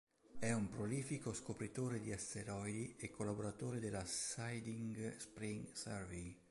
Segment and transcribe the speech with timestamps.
[0.39, 6.35] È un prolifico scopritore di asteroidi e collaboratore della Siding Spring Survey.